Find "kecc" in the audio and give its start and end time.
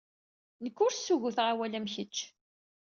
1.93-2.17